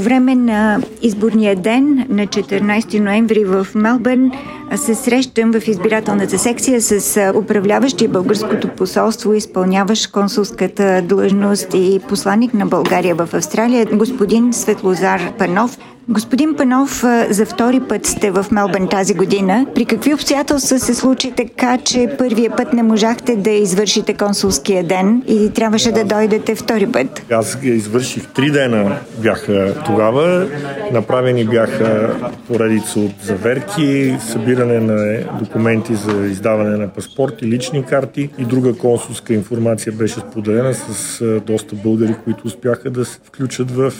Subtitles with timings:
[0.00, 4.30] По време на изборния ден на 14 ноември в Мелбърн
[4.76, 12.66] се срещам в избирателната секция с управляващия българското посолство, изпълняващ консулската длъжност и посланник на
[12.66, 15.78] България в Австралия, господин Светлозар Панов.
[16.08, 19.66] Господин Панов, за втори път сте в Мелбърн тази година.
[19.74, 25.22] При какви обстоятелства се случи така, че първия път не можахте да извършите консулския ден
[25.28, 27.22] и трябваше да дойдете втори път?
[27.32, 30.46] Аз извърших три дена бяха тогава.
[30.92, 32.16] Направени бяха
[32.48, 39.34] поредица от заверки, събиране на документи за издаване на паспорти, лични карти и друга консулска
[39.34, 43.92] информация беше споделена с доста българи, които успяха да се включат в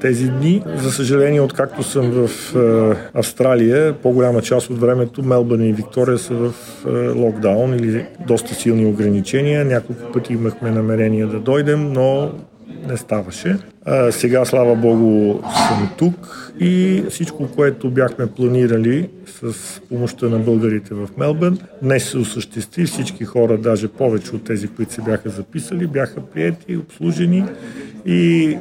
[0.00, 0.62] тези дни.
[0.76, 2.28] За съжаление, откакто съм в
[3.14, 6.52] Австралия, по-голяма част от времето Мелбърн и Виктория са в
[7.16, 9.64] локдаун или доста силни ограничения.
[9.64, 12.30] Няколко пъти имахме намерение да дойдем, но
[12.88, 13.58] не ставаше.
[13.84, 20.94] А, сега, слава Богу, съм тук и всичко, което бяхме планирали с помощта на българите
[20.94, 22.86] в Мелбърн, днес се осъществи.
[22.86, 27.44] Всички хора, даже повече от тези, които се бяха записали, бяха приети, обслужени
[28.06, 28.56] и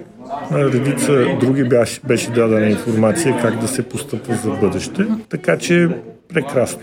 [0.52, 5.06] на редица други беше, беше дадена информация как да се постъпва за бъдеще.
[5.30, 5.90] Така че
[6.34, 6.82] прекрасно.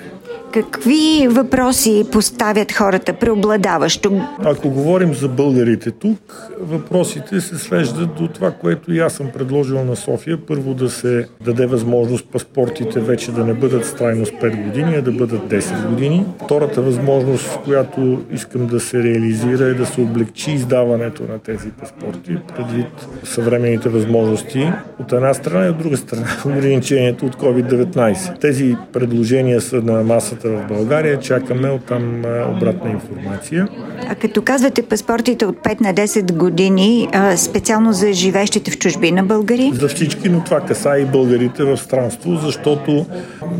[0.52, 4.20] Какви въпроси поставят хората преобладаващо?
[4.44, 9.84] Ако говорим за българите тук, въпросите се свеждат до това, което и аз съм предложил
[9.84, 10.38] на София.
[10.46, 15.02] Първо да се даде възможност паспортите вече да не бъдат с трайност 5 години, а
[15.02, 16.26] да бъдат 10 години.
[16.44, 22.36] Втората възможност, която искам да се реализира е да се облегчи издаването на тези паспорти,
[22.56, 28.40] предвид съвременните възможности от една страна и от друга страна ограничението от COVID-19.
[28.40, 31.18] Тези предложения са на масата границата в България.
[31.18, 32.18] Чакаме оттам
[32.56, 33.68] обратна информация.
[34.08, 39.70] А като казвате паспортите от 5 на 10 години, специално за живещите в чужбина българи?
[39.74, 43.06] За всички, но това каса и българите в странство, защото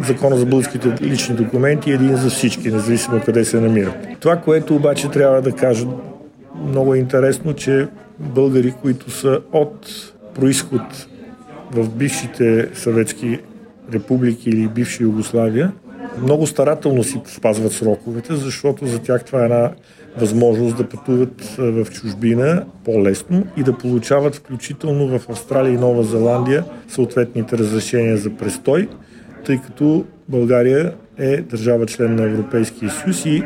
[0.06, 3.96] Закона за българските лични документи е един за всички, независимо къде се намират.
[4.20, 5.86] Това, което обаче трябва да кажа
[6.68, 7.88] много е интересно, че
[8.18, 9.88] българи, които са от
[10.34, 11.06] происход
[11.72, 13.38] в бившите съветски
[13.92, 15.72] републики или бивша Югославия,
[16.22, 19.70] много старателно си спазват сроковете, защото за тях това е една
[20.16, 26.64] възможност да пътуват в чужбина по-лесно и да получават включително в Австралия и Нова Зеландия
[26.88, 28.88] съответните разрешения за престой,
[29.44, 33.42] тъй като България е държава член на Европейския съюз и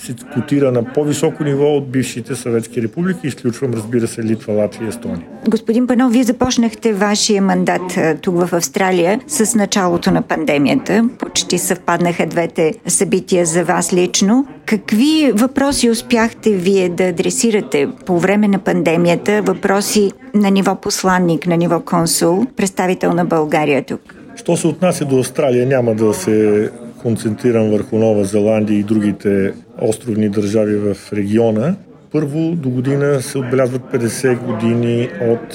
[0.00, 3.26] се котира на по-високо ниво от бившите съветски републики.
[3.26, 5.26] Изключвам, разбира се, Литва, Латвия и Естония.
[5.48, 11.08] Господин Панов, вие започнахте вашия мандат тук в Австралия с началото на пандемията.
[11.18, 14.46] Почти съвпаднаха двете събития за вас лично.
[14.66, 19.42] Какви въпроси успяхте вие да адресирате по време на пандемията?
[19.42, 24.00] Въпроси на ниво посланник, на ниво консул, представител на България тук?
[24.36, 26.70] Що се отнася до Австралия, няма да се
[27.02, 31.74] концентрирам върху Нова Зеландия и другите островни държави в региона.
[32.12, 35.54] Първо, до година се отбелязват 50 години от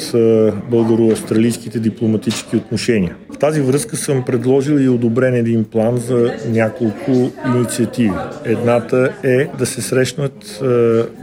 [0.72, 3.16] българо-австралийските дипломатически отношения.
[3.36, 8.14] В тази връзка съм предложил и одобрен един план за няколко инициативи.
[8.46, 10.64] Едната е да се срещнат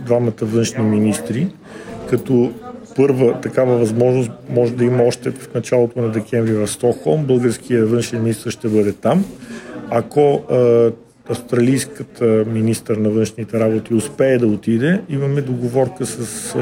[0.07, 1.47] двамата външни министри,
[2.11, 2.53] като
[2.97, 7.25] първа такава възможност може да има още в началото на декември в Стокхолм.
[7.25, 9.25] Българския външен министр ще бъде там.
[9.91, 10.43] Ако
[11.29, 16.55] австралийската министър на външните работи успее да отиде, имаме договорка с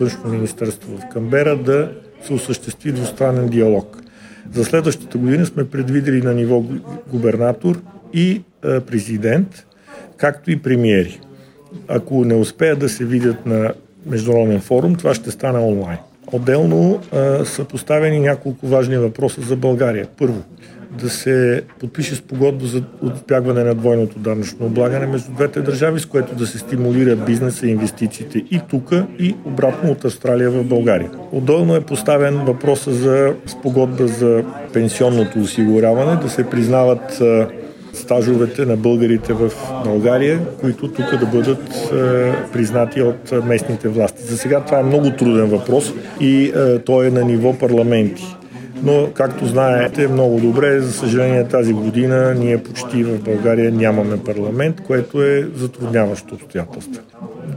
[0.00, 1.90] външно министерство в Камбера да
[2.22, 4.02] се осъществи двустранен диалог.
[4.54, 6.64] За следващата година сме предвидели на ниво
[7.10, 7.80] губернатор
[8.14, 9.66] и президент,
[10.16, 11.20] както и премиери.
[11.88, 13.72] Ако не успеят да се видят на
[14.06, 15.98] международен форум, това ще стане онлайн.
[16.32, 20.08] Отделно а, са поставени няколко важни въпроса за България.
[20.18, 20.42] Първо,
[20.90, 26.06] да се подпише с погодба за отбягване на двойното данъчно облагане между двете държави, с
[26.06, 31.10] което да се стимулира бизнеса и инвестициите и тук, и обратно от Австралия в България.
[31.32, 37.22] Отделно е поставен въпроса за спогодба за пенсионното осигуряване, да се признават
[37.92, 39.52] стажовете на българите в
[39.84, 44.22] България, които тук да бъдат е, признати от местните власти.
[44.22, 48.37] За сега това е много труден въпрос и е, той е на ниво парламенти
[48.82, 54.80] но както знаете много добре, за съжаление тази година ние почти в България нямаме парламент,
[54.86, 57.02] което е затрудняващо обстоятелство.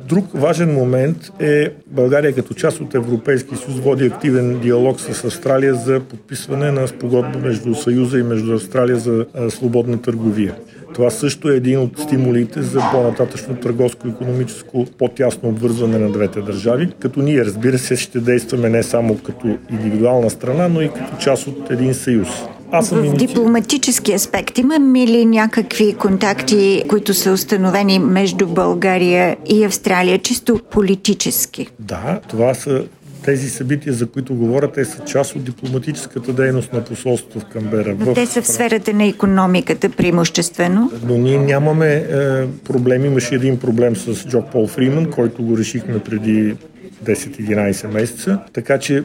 [0.08, 5.76] Друг важен момент е България като част от Европейския съюз води активен диалог с Австралия
[5.76, 10.56] за подписване на спогодба между Съюза и между Австралия за свободна търговия.
[10.94, 17.22] Това също е един от стимулите за по-нататъчно търговско-економическо по-тясно обвързване на двете държави, като
[17.22, 21.72] ние, разбира се, ще действаме не само като индивидуална страна, но и като част от
[21.72, 22.28] един съюз.
[22.74, 29.64] Аз съм в дипломатически аспект имаме ли някакви контакти, които са установени между България и
[29.64, 31.68] Австралия, чисто политически?
[31.80, 32.84] Да, това са
[33.26, 37.96] тези събития, за които говоря, те са част от дипломатическата дейност на посолството в Камбера.
[38.00, 40.92] Но те са в сферата на економиката преимуществено.
[41.08, 42.06] Но ние нямаме е,
[42.48, 43.06] проблем.
[43.06, 46.56] Имаше един проблем с Джок Пол Фриман, който го решихме преди
[47.04, 49.04] 10-11 месеца, така че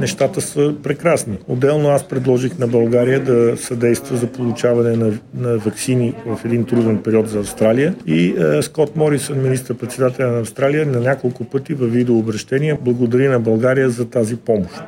[0.00, 1.38] нещата са прекрасни.
[1.48, 6.98] Отделно аз предложих на България да съдейства за получаване на, на вакцини в един труден
[6.98, 12.78] период за Австралия и е, Скот Морисън, министър-председател на Австралия, на няколко пъти във видеообращения
[12.82, 14.82] благодари на България за тази помощ.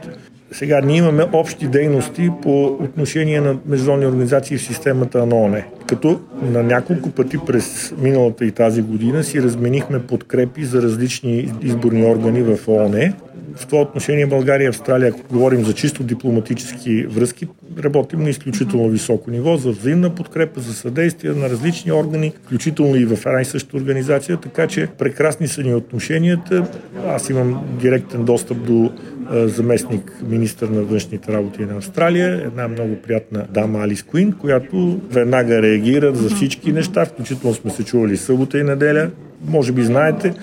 [0.53, 5.67] Сега ние имаме общи дейности по отношение на международни организации в системата на ОНЕ.
[5.95, 12.05] Като на няколко пъти през миналата и тази година си разменихме подкрепи за различни изборни
[12.05, 13.15] органи в ОНЕ.
[13.57, 17.49] В това отношение България и Австралия, ако говорим за чисто дипломатически връзки,
[17.85, 23.05] работим на изключително високо ниво за взаимна подкрепа, за съдействие на различни органи, включително и
[23.05, 26.67] в една и съща организация, така че прекрасни са ни отношенията.
[27.09, 28.93] Аз имам директен достъп до
[29.31, 35.63] заместник министър на външните работи на Австралия, една много приятна дама Алис Куин, която веднага
[35.63, 39.11] реагира за всички неща, включително сме се чували събота и неделя.
[39.49, 40.35] Може би знаете,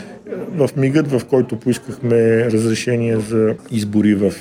[0.55, 4.31] в мигът, в който поискахме разрешение за избори в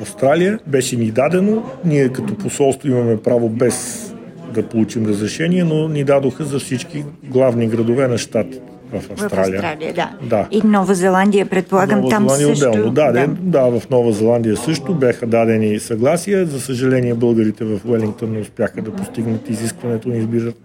[0.00, 1.64] Австралия, беше ни дадено.
[1.84, 4.08] Ние като посолство имаме право без
[4.54, 9.60] да получим разрешение, но ни дадоха за всички главни градове на щатите в Австралия.
[9.60, 10.10] В Австралия, да.
[10.22, 10.46] да.
[10.50, 12.68] И Нова Зеландия, предполагам, Нова там Зеландия също.
[12.68, 12.90] Отделно.
[12.90, 13.26] Да, да.
[13.40, 16.46] да, в Нова Зеландия също бяха дадени съгласия.
[16.46, 20.16] За съжаление, българите в Уелингтон не успяха да постигнат изискването на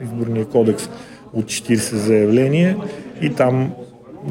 [0.03, 0.89] изборния кодекс
[1.33, 2.77] от 40 заявления
[3.21, 3.71] и там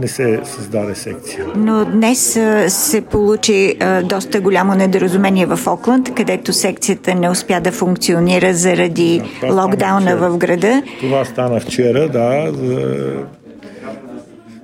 [0.00, 1.44] не се създаде секция.
[1.56, 8.54] Но днес се получи доста голямо недоразумение в Окланд, където секцията не успя да функционира
[8.54, 10.82] заради да, локдауна в града.
[11.00, 12.52] Това стана вчера, да.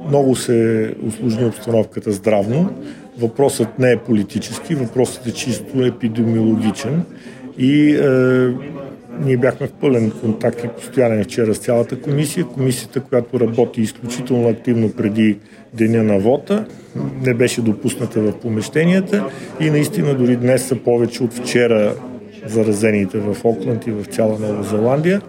[0.08, 2.70] Много се усложни обстановката здравно.
[3.19, 7.02] Въпросът не е политически, въпросът е чисто епидемиологичен.
[7.58, 8.54] И е,
[9.25, 12.44] ние бяхме в пълен контакт и постоянен вчера с цялата комисия.
[12.44, 15.38] Комисията, която работи изключително активно преди
[15.75, 16.64] деня на вота,
[17.22, 19.28] не беше допусната в помещенията
[19.60, 21.94] и наистина дори днес са повече от вчера
[22.47, 25.21] заразените в Окланд и в цяла Нова Зеландия.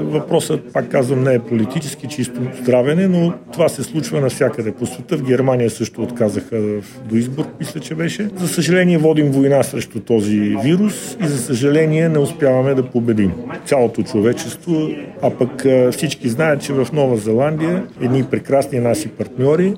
[0.00, 5.16] Въпросът, пак казвам, не е политически, чисто здравене, но това се случва навсякъде по света.
[5.16, 6.62] В Германия също отказаха
[7.08, 8.28] до избор, мисля, че беше.
[8.36, 13.32] За съжаление водим война срещу този вирус и за съжаление не успяваме да победим
[13.66, 14.88] цялото човечество,
[15.22, 19.74] а пък всички знаят, че в Нова Зеландия едни прекрасни наши партньори,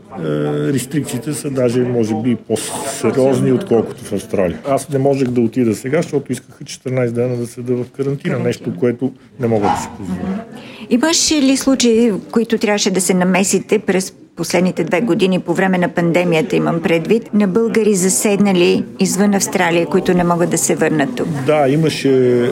[0.73, 4.59] рестрикциите са даже, може би, по-сериозни, отколкото в Австралия.
[4.69, 8.73] Аз не можех да отида сега, защото искаха 14 дена да седа в карантина, нещо,
[8.79, 10.45] което не мога да си позволя.
[10.91, 15.79] Имаше ли случаи, в които трябваше да се намесите през последните две години по време
[15.79, 21.17] на пандемията, имам предвид, на българи заседнали извън Австралия, които не могат да се върнат
[21.17, 21.29] тук?
[21.47, 22.45] Да, имаше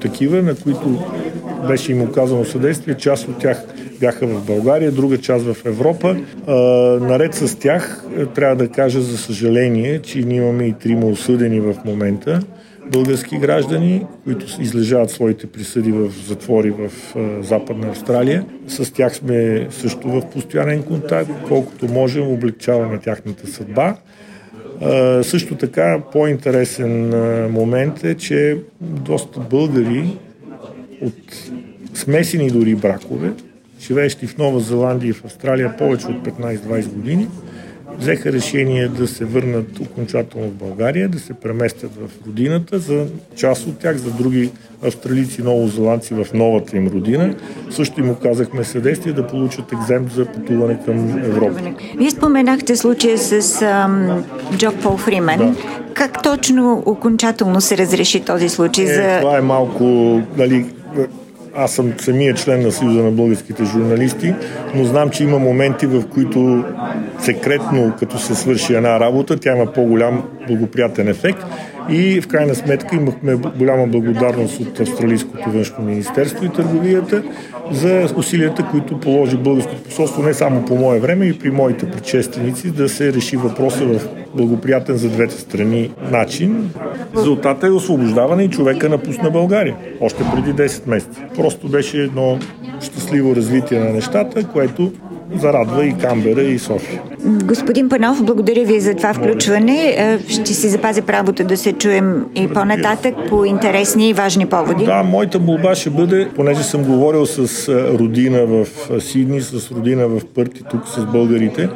[0.00, 1.02] такива, на които
[1.68, 2.94] беше им оказано съдействие.
[2.94, 3.64] Част от тях
[4.00, 6.16] бяха в България, друга част в Европа.
[6.46, 6.54] А,
[7.00, 11.74] наред с тях, трябва да кажа за съжаление, че ние имаме и трима осъдени в
[11.84, 12.40] момента
[12.92, 16.90] български граждани, които излежават своите присъди в затвори в
[17.42, 18.44] Западна Австралия.
[18.68, 21.30] С тях сме също в постоянен контакт.
[21.48, 23.96] Колкото можем, облегчаваме тяхната съдба.
[25.22, 27.08] Също така, по-интересен
[27.50, 30.18] момент е, че доста българи
[31.02, 31.50] от
[31.94, 33.32] смесени дори бракове,
[33.80, 37.28] живеещи в Нова Зеландия и в Австралия повече от 15-20 години,
[37.98, 43.06] взеха решение да се върнат окончателно в България, да се преместят в родината, за
[43.36, 44.50] част от тях, за други
[44.82, 47.34] австралийци, новозеландци в новата им родина.
[47.70, 51.60] Също им оказахме съдействие да получат екземп за пътуване към Европа.
[51.98, 54.24] Вие споменахте случая с ам,
[54.56, 55.38] Джок Пол Фримен.
[55.38, 55.54] Да.
[55.94, 58.84] Как точно окончателно се разреши този случай?
[58.84, 59.18] Е, за...
[59.20, 59.84] Това е малко,
[60.36, 60.66] нали,
[61.54, 64.34] аз съм самия член на Съюза на българските журналисти,
[64.74, 66.64] но знам, че има моменти, в които
[67.18, 71.44] секретно, като се свърши една работа, тя има по-голям благоприятен ефект.
[71.90, 77.22] И в крайна сметка имахме голяма благодарност от Австралийското външно министерство и търговията
[77.72, 82.70] за усилията, които положи българското посолство не само по мое време и при моите предшественици
[82.70, 86.70] да се реши въпроса в благоприятен за двете страни начин.
[87.16, 91.20] Резултата е освобождаване и човека напусна България още преди 10 месеца.
[91.36, 92.38] Просто беше едно
[92.80, 94.92] щастливо развитие на нещата, което
[95.36, 97.02] зарадва и Камбера, и София.
[97.24, 99.94] Господин Панов, благодаря ви за това включване.
[99.96, 104.84] Е, ще си запазя правото да се чуем и по-нататък по интересни и важни поводи.
[104.84, 109.70] Да, моята молба ще бъде, понеже съм говорил с е, родина в е, Сидни, с
[109.70, 111.68] родина в Пърти, тук с българите,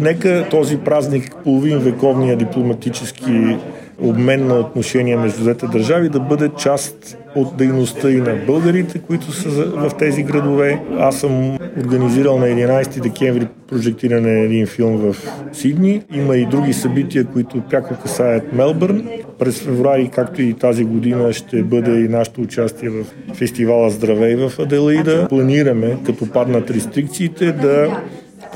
[0.00, 3.56] нека този празник, половин вековния дипломатически
[4.02, 9.32] обмен на отношения между двете държави да бъде част от дейността и на българите, които
[9.32, 10.80] са в тези градове.
[10.98, 15.16] Аз съм организирал на 11 декември прожектиране на един филм в
[15.52, 16.02] Сидни.
[16.14, 19.08] Има и други събития, които пряко касаят Мелбърн.
[19.38, 24.52] През февруари, както и тази година, ще бъде и нашето участие в фестивала Здравей в
[24.58, 25.26] Аделаида.
[25.28, 28.00] Планираме, като паднат рестрикциите, да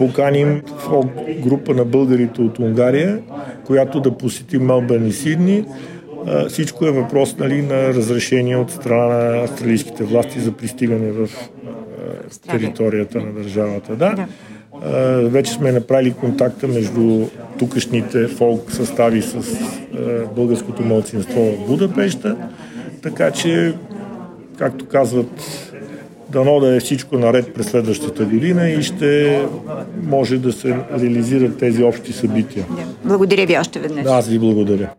[0.07, 0.63] поканим
[1.47, 3.19] група на българите от Унгария,
[3.65, 5.65] която да посети Мелбърн и Сидни.
[6.49, 11.29] Всичко е въпрос нали, на разрешение от страна на австралийските власти за пристигане в
[12.51, 13.97] територията на държавата.
[13.97, 14.27] Да.
[15.29, 17.27] Вече сме направили контакта между
[17.59, 19.37] тукашните фолк състави с
[20.37, 22.37] българското младсинство в Будапешта,
[23.03, 23.75] така че,
[24.59, 25.72] както казват
[26.33, 29.43] Дано да е всичко наред през следващата година и ще
[30.03, 32.67] може да се реализират тези общи събития.
[33.05, 34.05] Благодаря ви още веднъж.
[34.05, 34.91] Да, аз ви благодаря.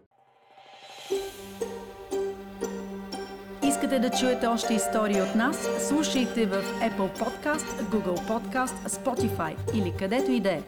[3.67, 5.69] Искате да чуете още истории от нас?
[5.87, 10.59] Слушайте в Apple Podcast, Google Podcast, Spotify или където и да е.